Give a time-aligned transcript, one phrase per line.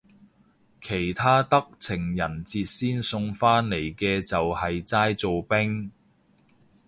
[0.81, 5.91] 其他得情人節先送花嚟嘅就係齋做兵